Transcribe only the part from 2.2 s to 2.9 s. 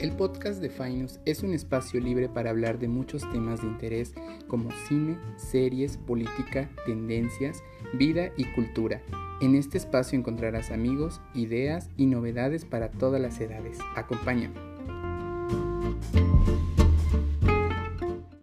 para hablar de